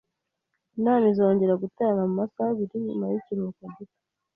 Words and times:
Inama 0.77 1.05
izongera 1.13 1.59
guterana 1.63 2.01
mumasaha 2.09 2.49
abiri 2.53 2.75
nyuma 2.85 3.05
yikiruhuko 3.11 3.61
gito. 3.75 3.99